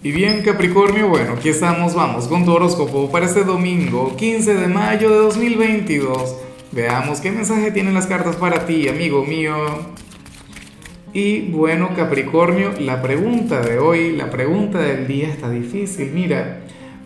[0.00, 4.68] Y bien Capricornio, bueno, aquí estamos, vamos con tu horóscopo para este domingo 15 de
[4.68, 6.36] mayo de 2022.
[6.70, 9.56] Veamos qué mensaje tienen las cartas para ti, amigo mío.
[11.12, 16.12] Y bueno Capricornio, la pregunta de hoy, la pregunta del día está difícil.
[16.14, 16.60] Mira,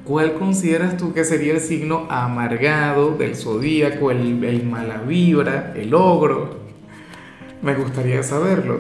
[0.05, 5.95] ¿cuál consideras tú que sería el signo amargado del zodíaco, el, el mala vibra, el
[5.95, 6.61] ogro?
[7.63, 8.77] Me gustaría saberlo.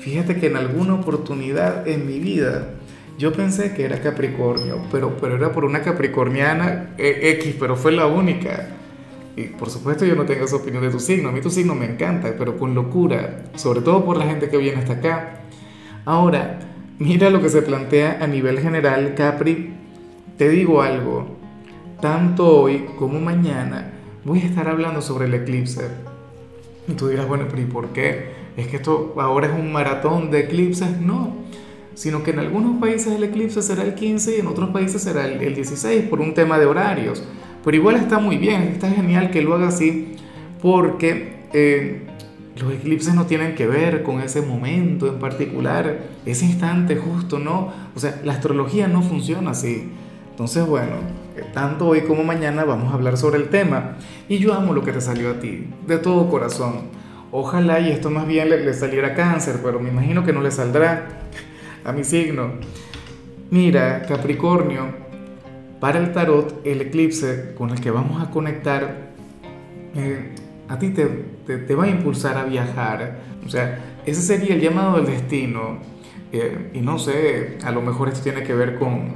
[0.00, 2.74] Fíjate que en alguna oportunidad en mi vida
[3.18, 7.92] yo pensé que era Capricornio, pero, pero era por una capricorniana eh, X, pero fue
[7.92, 8.68] la única.
[9.36, 11.74] Y por supuesto yo no tengo esa opinión de tu signo, a mí tu signo
[11.74, 15.40] me encanta, pero con locura, sobre todo por la gente que viene hasta acá.
[16.04, 16.58] Ahora,
[16.98, 19.74] mira lo que se plantea a nivel general, Capri.
[20.36, 21.36] Te digo algo,
[22.00, 23.92] tanto hoy como mañana
[24.24, 25.88] voy a estar hablando sobre el eclipse.
[26.88, 28.42] Y tú dirás, bueno, pero ¿y por qué?
[28.56, 31.00] ¿Es que esto ahora es un maratón de eclipses?
[31.00, 31.42] No
[31.94, 35.26] sino que en algunos países el eclipse será el 15 y en otros países será
[35.26, 37.22] el, 16 por un tema de horarios.
[37.64, 40.16] Pero igual está muy bien, está genial que lo haga así
[40.60, 42.02] porque eh,
[42.56, 47.72] los eclipses no tienen que ver con ese momento en particular, ese instante justo, ¿no?
[47.94, 49.90] O sea, la astrología no funciona así.
[50.30, 50.96] Entonces, bueno,
[51.36, 53.96] eh, tanto hoy como mañana vamos a hablar sobre el tema.
[54.28, 57.02] Y yo amo lo que te salió a ti, de todo corazón.
[57.30, 60.50] Ojalá y esto más bien le, le saliera cáncer, pero me imagino que no le
[60.50, 61.06] saldrá
[61.84, 62.52] a mi signo.
[63.50, 64.86] Mira, Capricornio,
[65.80, 69.10] para el tarot, el eclipse con el que vamos a conectar,
[69.94, 70.34] eh,
[70.68, 71.06] a ti te,
[71.46, 73.20] te, va a impulsar a viajar.
[73.44, 75.78] O sea, ese sería el llamado del destino.
[76.32, 79.14] Eh, y no sé, a lo mejor esto tiene que ver con,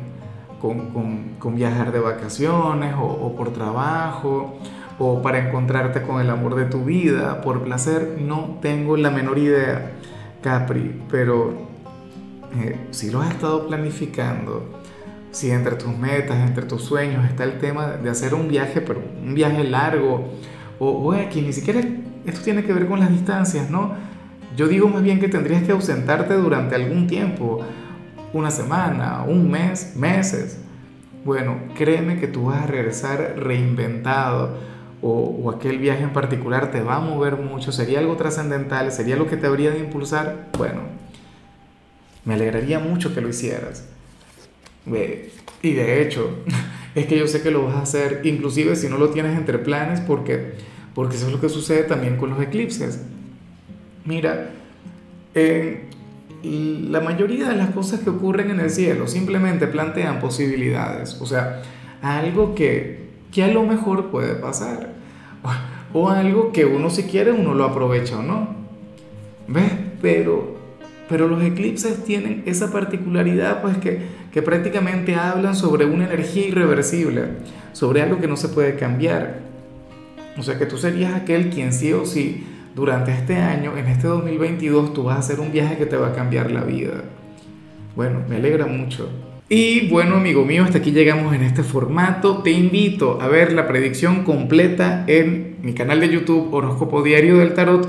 [0.60, 4.58] con, con, viajar de vacaciones o por trabajo
[4.98, 9.38] o para encontrarte con el amor de tu vida, por placer, no tengo la menor
[9.38, 9.92] idea,
[10.42, 11.65] Capri, pero
[12.54, 14.80] eh, si lo has estado planificando,
[15.30, 19.02] si entre tus metas, entre tus sueños está el tema de hacer un viaje, pero
[19.22, 20.30] un viaje largo,
[20.78, 21.80] o, o aquí ni siquiera
[22.24, 23.94] esto tiene que ver con las distancias, ¿no?
[24.56, 27.60] Yo digo más bien que tendrías que ausentarte durante algún tiempo,
[28.32, 30.58] una semana, un mes, meses.
[31.24, 34.56] Bueno, créeme que tú vas a regresar reinventado
[35.02, 39.16] o, o, aquel viaje en particular te va a mover mucho, sería algo trascendental, sería
[39.16, 40.48] lo que te habría de impulsar.
[40.56, 40.80] Bueno,
[42.26, 43.84] me alegraría mucho que lo hicieras.
[45.62, 46.38] Y de hecho,
[46.94, 49.58] es que yo sé que lo vas a hacer, inclusive si no lo tienes entre
[49.58, 50.52] planes, porque,
[50.94, 53.00] porque eso es lo que sucede también con los eclipses.
[54.04, 54.50] Mira,
[56.42, 61.62] la mayoría de las cosas que ocurren en el cielo simplemente plantean posibilidades, o sea,
[62.02, 64.94] algo que, que a lo mejor puede pasar,
[65.92, 68.56] o, o algo que uno si quiere uno lo aprovecha o no.
[69.48, 69.72] ¿Ves?
[70.02, 70.56] Pero
[71.08, 74.00] pero los eclipses tienen esa particularidad, pues que,
[74.32, 77.22] que prácticamente hablan sobre una energía irreversible,
[77.72, 79.40] sobre algo que no se puede cambiar.
[80.38, 82.44] O sea que tú serías aquel quien sí o sí,
[82.74, 86.08] durante este año, en este 2022, tú vas a hacer un viaje que te va
[86.08, 87.04] a cambiar la vida.
[87.94, 89.08] Bueno, me alegra mucho.
[89.48, 92.42] Y bueno, amigo mío, hasta aquí llegamos en este formato.
[92.42, 97.54] Te invito a ver la predicción completa en mi canal de YouTube Horóscopo Diario del
[97.54, 97.88] Tarot